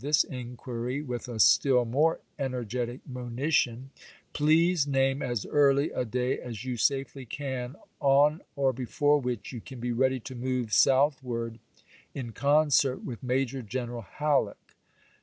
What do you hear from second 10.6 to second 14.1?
south ward in concert with Major General